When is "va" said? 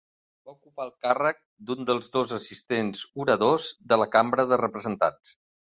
0.49-0.53